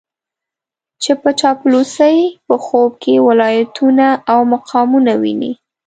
[1.01, 2.17] چې په چاپلوسۍ
[2.47, 5.51] په خوب کې ولايتونه او مقامونه ويني.